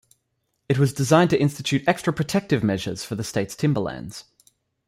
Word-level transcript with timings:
It 0.67 0.79
was 0.79 0.93
designed 0.93 1.29
to 1.29 1.39
institute 1.39 1.83
extra 1.87 2.11
protective 2.11 2.63
measures 2.63 3.03
for 3.03 3.13
the 3.13 3.23
state's 3.23 3.55
timberlands. 3.55 4.23